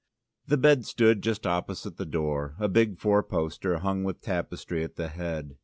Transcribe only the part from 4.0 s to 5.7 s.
with tapestry at the head.